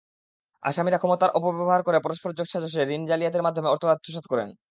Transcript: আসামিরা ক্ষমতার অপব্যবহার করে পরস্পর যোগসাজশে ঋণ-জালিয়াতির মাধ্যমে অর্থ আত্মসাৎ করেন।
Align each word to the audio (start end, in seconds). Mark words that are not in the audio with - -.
আসামিরা 0.63 0.97
ক্ষমতার 0.97 1.35
অপব্যবহার 1.35 1.81
করে 1.83 1.97
পরস্পর 1.99 2.29
যোগসাজশে 2.31 2.81
ঋণ-জালিয়াতির 2.95 3.45
মাধ্যমে 3.47 3.71
অর্থ 3.71 3.83
আত্মসাৎ 3.85 4.25
করেন। 4.27 4.49